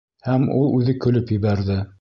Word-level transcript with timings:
Һәм 0.29 0.47
ул 0.61 0.73
үҙе 0.79 0.97
көлөп 1.05 1.37
ебәрҙе. 1.37 1.81